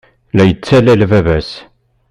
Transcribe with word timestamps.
La 0.35 0.43
yettalel 0.49 1.01
baba-s. 1.11 1.51